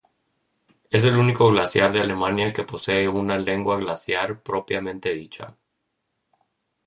[0.89, 5.55] Es el único glaciar de Alemania que posee una lengua glaciar propiamente dicha.